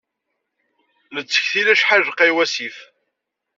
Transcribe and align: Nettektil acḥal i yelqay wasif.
Nettektil 1.13 1.67
acḥal 1.73 1.99
i 2.01 2.03
yelqay 2.03 2.31
wasif. 2.35 2.77